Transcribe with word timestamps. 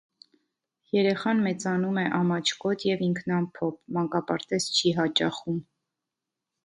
Երեխան 0.95 1.43
մեծանում 1.47 1.99
է 2.03 2.05
ամաչկոտ 2.19 2.85
և 2.89 3.03
ինքնամփոփ, 3.09 3.79
մանկապարտեզ 3.99 4.67
չի 4.79 4.95
հաճախում։ 5.03 5.61